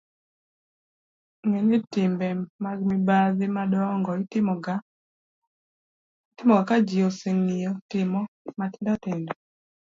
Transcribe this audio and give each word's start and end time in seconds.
ng'e 1.47 1.61
ni 1.67 1.77
timbe 1.93 2.27
mag 2.65 2.79
mibadhi 2.89 3.45
madongo' 3.57 4.19
itimoga 4.23 4.73
ka 6.67 6.75
ji 6.87 6.97
oseng'iyo 7.09 7.71
timo 7.89 8.21
matindotindo 8.59 9.33